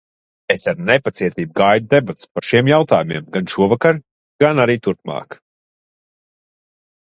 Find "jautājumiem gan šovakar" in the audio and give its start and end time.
2.73-4.01